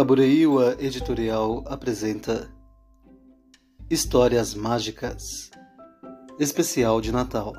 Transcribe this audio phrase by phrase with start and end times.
[0.00, 2.50] Kabureiwa Editorial apresenta
[3.90, 5.50] Histórias Mágicas
[6.38, 7.52] Especial de Natal.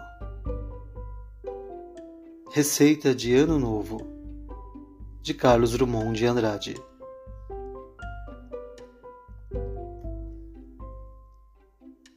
[2.52, 4.02] Receita de Ano Novo
[5.21, 6.82] de Carlos Drummond de Andrade.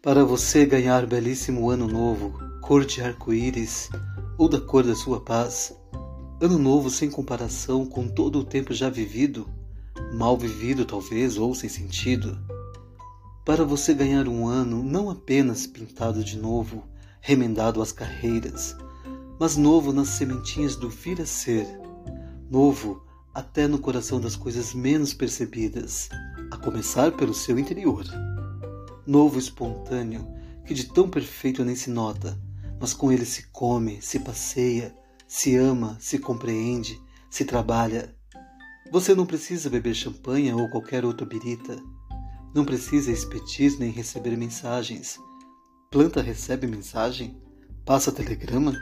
[0.01, 3.91] Para você ganhar belíssimo ano novo, cor de arco-íris
[4.39, 5.79] ou da cor da sua paz,
[6.41, 9.47] ano novo sem comparação com todo o tempo já vivido,
[10.13, 12.39] mal vivido talvez ou sem sentido,
[13.45, 16.85] para você ganhar um ano não apenas pintado de novo,
[17.21, 18.77] remendado às carreiras,
[19.39, 21.67] mas novo nas sementinhas do vir a ser,
[22.51, 26.09] novo até no coração das coisas menos percebidas,
[26.51, 28.05] a começar pelo seu interior.
[29.07, 30.27] Novo espontâneo,
[30.65, 32.41] que de tão perfeito nem se nota,
[32.81, 34.95] mas com ele se come, se passeia,
[35.27, 38.15] se ama, se compreende, se trabalha,
[38.91, 41.77] você não precisa beber champanhe ou qualquer outra birita.
[42.55, 45.19] Não precisa expedir nem receber mensagens.
[45.91, 47.41] Planta recebe mensagem?
[47.85, 48.75] Passa telegrama?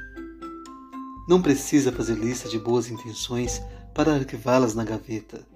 [1.28, 3.62] Não precisa fazer lista de boas intenções
[3.95, 5.47] para arquivá-las na gaveta.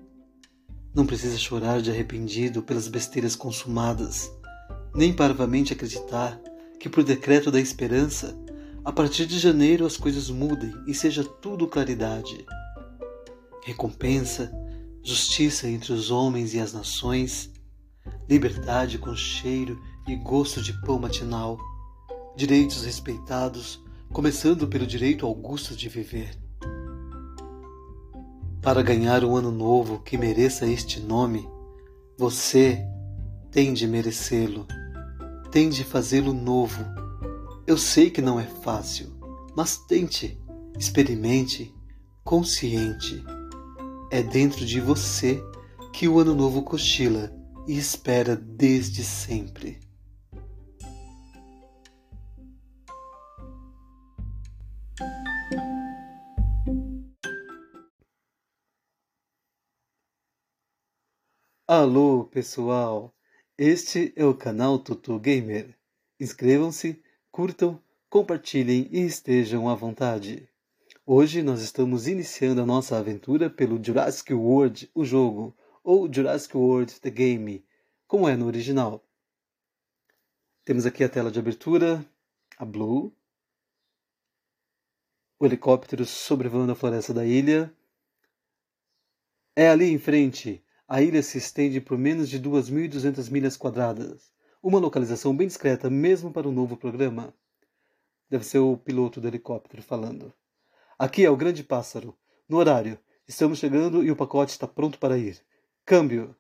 [0.95, 4.31] Não precisa chorar de arrependido pelas besteiras consumadas,
[4.95, 6.41] nem parvamente acreditar
[6.81, 8.35] que, por decreto da esperança,
[8.85, 12.47] a partir de janeiro as coisas mudem e seja tudo claridade
[13.67, 14.53] recompensa,
[15.03, 17.51] justiça entre os homens e as nações,
[18.29, 21.59] liberdade com cheiro e gosto de pão matinal,
[22.37, 26.39] direitos respeitados, começando pelo direito augusto de viver.
[28.63, 31.49] Para ganhar um ano novo que mereça este nome,
[32.17, 32.87] você
[33.51, 34.65] tem de merecê-lo,
[35.51, 36.85] tem de fazê-lo novo.
[37.67, 39.13] Eu sei que não é fácil,
[39.57, 40.41] mas tente,
[40.79, 41.75] experimente,
[42.23, 43.25] consciente.
[44.09, 45.43] É dentro de você
[45.93, 47.33] que o ano novo cochila
[47.67, 49.81] e espera desde sempre.
[61.67, 63.13] Alô, pessoal!
[63.59, 65.77] Este é o canal Tutu Gamer.
[66.21, 67.03] Inscrevam-se,
[67.33, 70.49] curtam, compartilhem e estejam à vontade.
[71.09, 77.01] Hoje nós estamos iniciando a nossa aventura pelo Jurassic World, o jogo, ou Jurassic World
[77.01, 77.65] The Game,
[78.09, 79.07] como é no original.
[80.65, 82.05] Temos aqui a tela de abertura,
[82.59, 83.15] a Blue,
[85.39, 87.73] o helicóptero sobrevoando a floresta da ilha.
[89.55, 90.61] É ali em frente.
[90.89, 94.33] A ilha se estende por menos de 2.200 milhas quadradas.
[94.61, 97.33] Uma localização bem discreta, mesmo para um novo programa.
[98.29, 100.35] Deve ser o piloto do helicóptero falando.
[100.99, 102.19] Aqui é o grande pássaro.
[102.49, 102.99] No horário.
[103.29, 105.45] Estamos chegando e o pacote está pronto para ir.
[105.85, 106.35] Câmbio.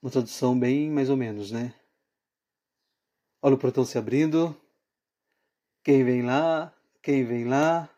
[0.00, 1.74] Uma tradução bem mais ou menos, né?
[3.42, 4.54] Olha o portão se abrindo.
[5.82, 6.72] Quem vem lá?
[7.02, 7.88] Quem vem lá?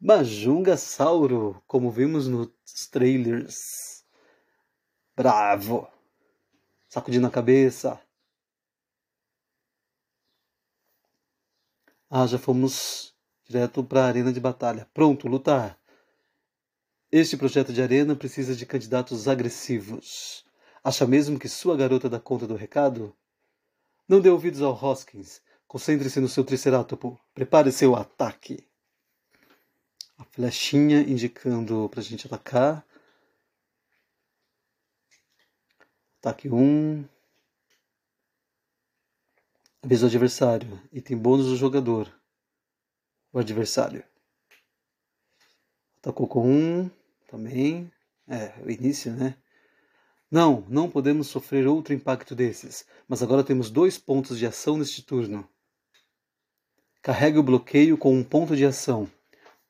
[0.00, 2.50] Majunga Sauro, como vimos nos
[2.90, 4.04] trailers.
[5.14, 5.88] Bravo!
[6.88, 8.00] Sacudindo a cabeça.
[12.10, 13.14] Ah, já fomos
[13.46, 14.88] direto para a arena de batalha.
[14.94, 15.78] Pronto, lutar.
[17.12, 20.42] Este projeto de arena precisa de candidatos agressivos.
[20.82, 23.14] Acha mesmo que sua garota dá conta do recado?
[24.08, 25.42] Não dê ouvidos ao Hoskins.
[25.66, 27.20] Concentre-se no seu triceratopo.
[27.34, 28.66] Prepare seu ataque.
[30.16, 32.86] A flechinha indicando para a gente atacar.
[36.20, 36.56] Ataque 1.
[36.56, 37.04] Um.
[39.88, 40.82] Avisa o adversário.
[40.92, 42.14] Item bônus do jogador.
[43.32, 44.04] O adversário.
[45.96, 46.90] Atacou com um.
[47.26, 47.90] Também.
[48.26, 49.34] É, o início, né?
[50.30, 52.86] Não, não podemos sofrer outro impacto desses.
[53.08, 55.48] Mas agora temos dois pontos de ação neste turno.
[57.00, 59.10] Carregue o bloqueio com um ponto de ação.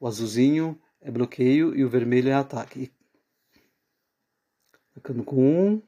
[0.00, 2.90] O azulzinho é bloqueio e o vermelho é ataque.
[4.90, 5.82] Atacando com um.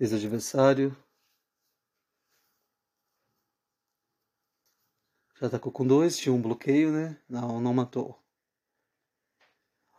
[0.00, 0.96] Ex-adversário.
[5.38, 7.20] Já atacou com dois, tinha um bloqueio, né?
[7.28, 8.18] Não, não matou.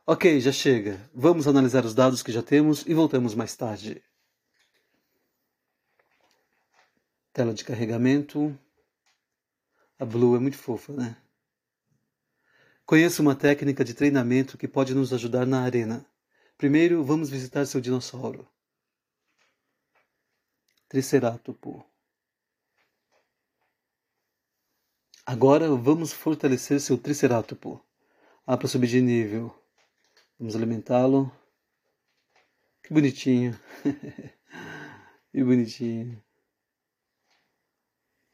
[0.07, 1.07] Ok, já chega.
[1.13, 4.03] Vamos analisar os dados que já temos e voltamos mais tarde.
[7.31, 8.57] Tela de carregamento.
[10.00, 11.15] A Blue é muito fofa, né?
[12.88, 16.04] Conheço uma técnica de treinamento que pode nos ajudar na arena.
[16.57, 18.50] Primeiro, vamos visitar seu dinossauro.
[20.92, 21.86] Triceratopo.
[25.26, 27.82] Agora vamos fortalecer seu Triceratopo.
[28.46, 29.56] Ah, para subir de nível.
[30.38, 31.32] Vamos alimentá-lo.
[32.84, 33.58] Que bonitinho.
[35.32, 36.22] que bonitinho.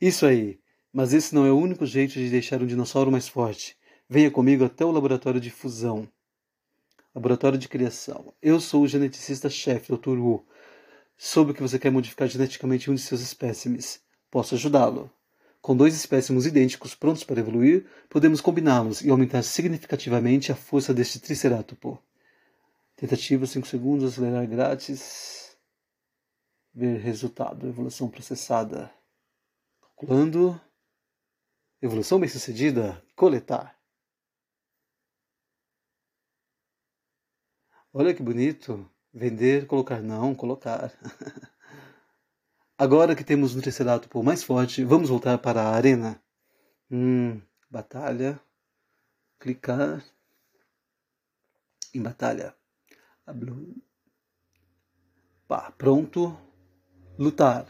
[0.02, 0.60] Isso aí.
[0.92, 3.78] Mas esse não é o único jeito de deixar um dinossauro mais forte.
[4.10, 6.12] Venha comigo até o laboratório de fusão.
[7.14, 8.34] Laboratório de criação.
[8.42, 10.18] Eu sou o geneticista-chefe, Dr.
[10.18, 10.44] Wu.
[11.18, 14.00] Soube que você quer modificar geneticamente um de seus espécimes.
[14.30, 15.12] Posso ajudá-lo.
[15.60, 21.20] Com dois espécimos idênticos prontos para evoluir, podemos combiná-los e aumentar significativamente a força deste
[21.20, 22.02] tricerátopo.
[22.96, 25.58] Tentativa 5 segundos, acelerar grátis.
[26.74, 28.94] Ver resultado, evolução processada.
[29.82, 30.62] Calculando.
[31.82, 33.76] Evolução bem sucedida, coletar.
[37.92, 38.88] Olha que bonito.
[39.18, 40.94] Vender, colocar não, colocar.
[42.78, 46.22] Agora que temos um Triceratops mais forte, vamos voltar para a arena.
[46.92, 48.40] Hum, batalha.
[49.40, 50.04] Clicar
[51.96, 52.54] em batalha.
[55.48, 56.38] Pá, pronto.
[57.18, 57.66] Lutar.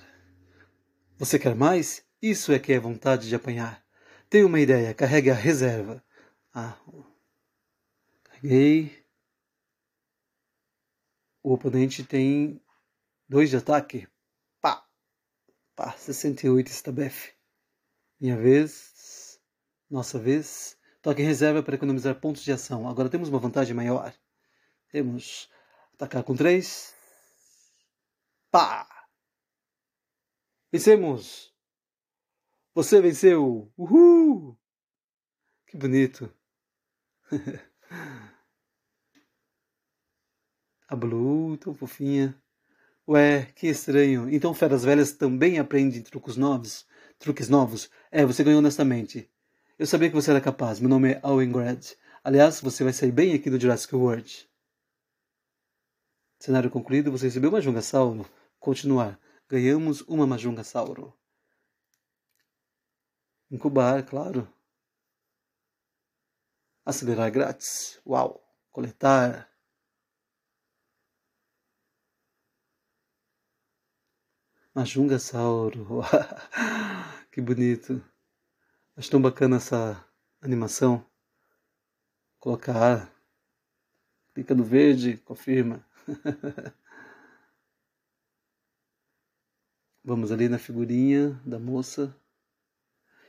[1.17, 2.03] Você quer mais?
[2.21, 3.81] Isso é que é vontade de apanhar.
[4.29, 4.93] Tenho uma ideia.
[4.93, 6.03] Carregue a reserva.
[6.53, 6.77] Ah,
[8.25, 9.06] carreguei.
[11.47, 12.61] O oponente tem
[13.25, 14.05] dois de ataque.
[14.59, 14.85] Pá!
[15.77, 17.33] Pá, 68 Stabef.
[18.19, 19.39] Minha vez.
[19.89, 20.77] Nossa vez.
[21.01, 22.85] Toque reserva para economizar pontos de ação.
[22.85, 24.13] Agora temos uma vantagem maior.
[24.89, 25.49] Temos
[25.93, 26.93] atacar com três.
[28.51, 29.07] Pá!
[30.69, 31.55] Vencemos!
[32.75, 33.71] Você venceu!
[33.77, 34.59] Uhul!
[35.65, 36.29] Que bonito!
[40.87, 42.33] A Blue, tão fofinha.
[43.07, 44.29] Ué, que estranho.
[44.29, 46.85] Então feras velhas também aprendem truques novos?
[47.19, 47.89] Truques novos?
[48.09, 49.29] É, você ganhou honestamente.
[49.77, 50.79] Eu sabia que você era capaz.
[50.79, 51.51] Meu nome é Owen.
[52.23, 54.49] Aliás, você vai sair bem aqui do Jurassic World.
[56.39, 58.25] Cenário concluído, você recebeu uma Jungasauro.
[58.59, 59.19] Continuar.
[59.49, 61.13] Ganhamos uma Majungasauro.
[63.51, 64.47] Incubar, claro.
[66.85, 67.99] Acelerar grátis.
[68.05, 68.41] Uau.
[68.71, 69.56] Coletar.
[74.77, 76.01] Majungasauro.
[77.33, 77.99] que bonito.
[78.95, 80.07] Acho tão bacana essa
[80.39, 81.03] animação.
[82.39, 83.11] Colocar.
[84.35, 85.83] Clica no verde, confirma.
[90.05, 92.15] Vamos ali na figurinha da moça.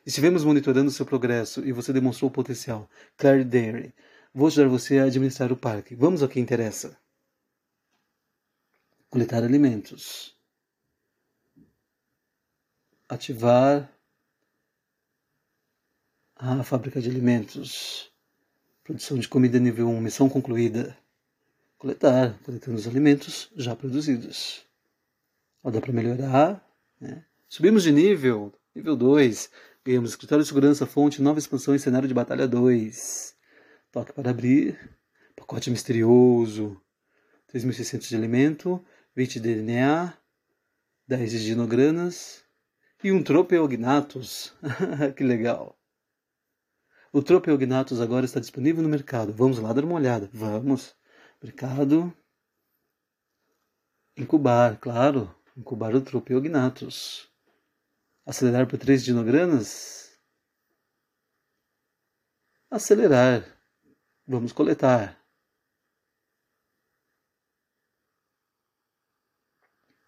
[0.05, 2.91] Estivemos monitorando seu progresso e você demonstrou o potencial.
[3.17, 3.95] Claire Dairy.
[4.35, 5.95] Vou ajudar você a administrar o parque.
[5.95, 6.95] Vamos ao que interessa.
[9.09, 10.38] Coletar alimentos
[13.09, 13.91] ativar
[16.37, 18.13] a fábrica de alimentos.
[18.85, 20.97] Produção de comida nível 1, missão concluída.
[21.77, 24.65] Coletar, coletando os alimentos já produzidos.
[25.63, 26.65] Ó, dá para melhorar.
[27.01, 27.25] Né?
[27.49, 29.51] Subimos de nível, nível 2.
[29.85, 33.35] Ganhamos escritório de segurança, fonte, nova expansão e cenário de batalha 2.
[33.91, 34.79] Toque para abrir.
[35.35, 36.81] Pacote misterioso.
[37.53, 38.85] 3.600 de alimento,
[39.17, 40.12] 20 de DNA,
[41.07, 42.45] 10 de dinogranas,
[43.02, 44.55] e um Tropeognatus.
[45.17, 45.78] que legal.
[47.12, 49.33] O Tropeognatus agora está disponível no mercado.
[49.33, 50.28] Vamos lá dar uma olhada.
[50.33, 50.97] Vamos.
[51.43, 52.12] Mercado.
[54.17, 55.35] Incubar, claro.
[55.57, 57.31] Incubar o Tropeognatus.
[58.26, 60.19] Acelerar por 3 dinogranas?
[62.71, 63.43] Acelerar.
[64.26, 65.17] Vamos coletar.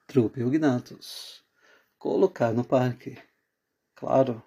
[0.07, 1.40] Tropeognatus
[2.01, 3.17] colocar no parque.
[3.95, 4.43] Claro.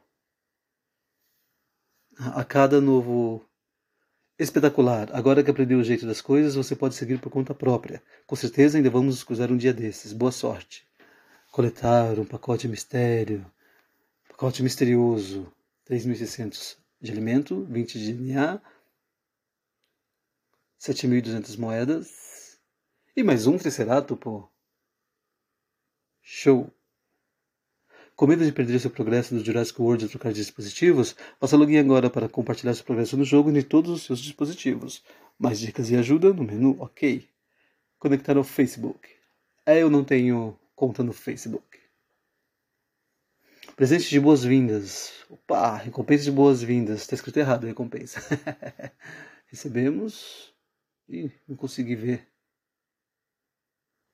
[2.18, 3.46] A cada novo
[4.38, 5.16] espetacular.
[5.16, 8.04] Agora que aprendeu o jeito das coisas, você pode seguir por conta própria.
[8.26, 10.12] Com certeza ainda vamos nos cruzar um dia desses.
[10.12, 10.86] Boa sorte.
[11.52, 13.46] Coletar um pacote mistério.
[14.28, 15.52] Pacote misterioso.
[15.88, 18.62] 3.600 de alimento, 20 de DNA,
[20.80, 22.58] 7.200 moedas.
[23.16, 24.50] E mais um Triceratopo.
[26.22, 26.72] Show!
[28.24, 31.76] Com medo de perder seu progresso no Jurassic World e trocar de dispositivos, faça login
[31.76, 35.04] agora para compartilhar seu progresso no jogo e em todos os seus dispositivos.
[35.38, 37.28] Mais dicas e ajuda no menu OK.
[38.00, 39.10] Conectar ao Facebook.
[39.66, 41.82] É, eu não tenho conta no Facebook.
[43.76, 45.12] Presente de boas-vindas.
[45.30, 47.02] Opa, recompensa de boas-vindas.
[47.02, 48.22] Está escrito errado recompensa.
[49.48, 50.56] Recebemos.
[51.10, 52.26] Ih, não consegui ver.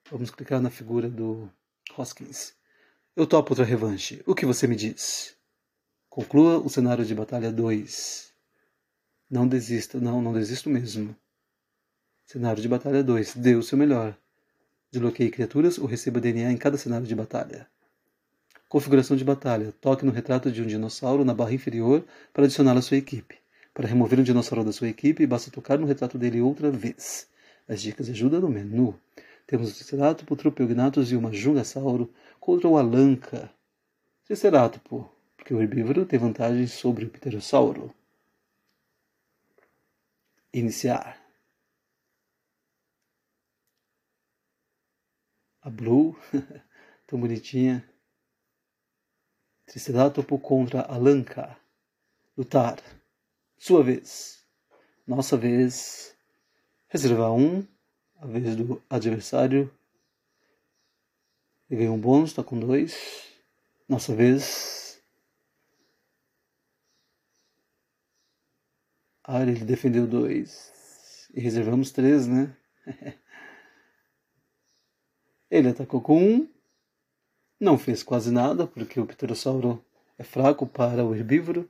[0.09, 1.47] Vamos clicar na figura do
[1.95, 2.57] Hoskins.
[3.15, 4.21] Eu topo outra revanche.
[4.25, 5.35] O que você me diz?
[6.09, 8.31] Conclua o cenário de batalha 2.
[9.29, 11.15] Não desista, não, não desisto mesmo.
[12.25, 13.35] Cenário de batalha 2.
[13.35, 14.15] Dê o seu melhor.
[14.91, 17.67] Desbloqueie criaturas ou receba DNA em cada cenário de batalha.
[18.69, 19.73] Configuração de batalha.
[19.81, 23.37] Toque no retrato de um dinossauro na barra inferior para adicioná-lo à sua equipe.
[23.73, 27.27] Para remover um dinossauro da sua equipe, basta tocar no retrato dele outra vez.
[27.67, 28.97] As dicas de ajuda no menu.
[29.49, 33.51] Temos o Triceratopo, o Tropeognathus e uma Jungasauro contra o Alanca.
[34.23, 37.91] Triceratopo, porque o herbívoro tem vantagem sobre o Pterossauro.
[40.53, 41.19] Iniciar.
[45.63, 46.15] A Blue,
[47.07, 47.83] tão bonitinha.
[49.65, 51.57] Triceratopo contra Alanca.
[52.37, 52.77] Lutar.
[53.57, 54.45] Sua vez.
[55.07, 56.15] Nossa vez.
[56.87, 57.67] Reservar um.
[58.19, 59.73] A vez do adversário.
[61.69, 63.31] Ele ganhou um bônus, tá com dois.
[63.87, 65.01] Nossa vez.
[69.23, 71.29] Ah, ele defendeu dois.
[71.33, 72.53] E reservamos três, né?
[75.49, 76.49] ele atacou com um.
[77.57, 79.83] Não fez quase nada, porque o pterossauro
[80.17, 81.69] é fraco para o herbívoro.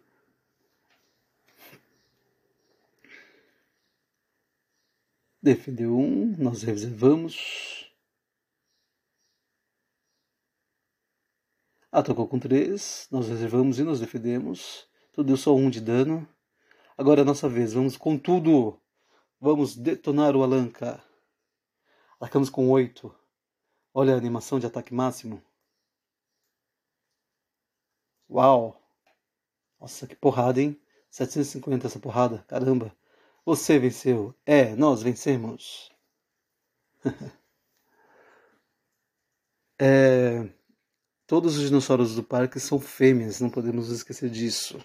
[5.41, 7.89] Defendeu um, nós reservamos.
[11.91, 14.87] Atacou com três, nós reservamos e nós defendemos.
[15.13, 16.27] Tudo deu só um de dano.
[16.97, 18.79] Agora é a nossa vez, vamos com tudo.
[19.39, 21.01] Vamos detonar o Alanka.
[22.19, 23.15] Atacamos com oito.
[23.93, 25.41] Olha a animação de ataque máximo.
[28.29, 28.77] Uau!
[29.79, 30.77] Nossa, que porrada, hein?
[31.09, 32.93] 750 essa porrada, caramba.
[33.45, 34.35] Você venceu.
[34.45, 35.91] É, nós vencemos.
[39.79, 40.49] é,
[41.25, 44.79] todos os dinossauros do parque são fêmeas, não podemos esquecer disso.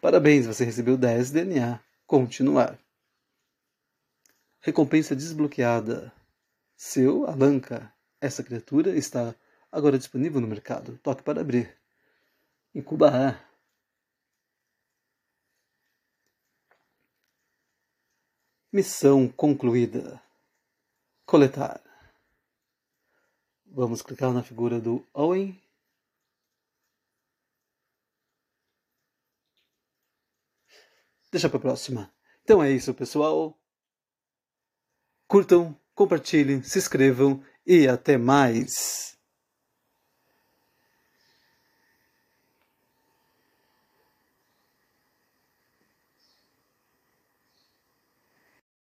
[0.00, 1.80] Parabéns, você recebeu 10 DNA.
[2.06, 2.78] Continuar.
[4.60, 6.12] Recompensa desbloqueada.
[6.76, 7.92] Seu Alanca.
[8.20, 9.34] Essa criatura está
[9.70, 10.98] agora disponível no mercado.
[11.02, 11.76] Toque para abrir.
[12.74, 13.51] Incubar.
[18.72, 20.18] Missão concluída.
[21.26, 21.78] Coletar.
[23.66, 25.62] Vamos clicar na figura do Owen.
[31.30, 32.10] Deixa para a próxima.
[32.42, 33.60] Então é isso, pessoal.
[35.28, 39.18] Curtam, compartilhem, se inscrevam e até mais.